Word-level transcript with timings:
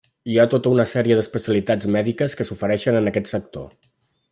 Hi 0.35 0.37
ha 0.37 0.45
tota 0.53 0.71
una 0.75 0.85
sèrie 0.91 1.17
d'especialitats 1.19 1.89
mèdiques 1.97 2.35
que 2.41 2.49
s'ofereixen 2.51 2.99
en 3.03 3.11
aquest 3.13 3.31
sector. 3.35 3.71